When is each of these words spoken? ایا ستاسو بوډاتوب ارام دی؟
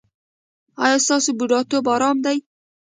ایا 0.83 0.97
ستاسو 1.05 1.29
بوډاتوب 1.37 1.85
ارام 1.93 2.17
دی؟ 2.25 2.37